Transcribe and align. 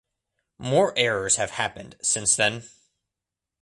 More 0.57 0.93
errors 0.97 1.35
have 1.35 1.51
happened 1.51 1.95
since 2.01 2.35
then. 2.35 2.63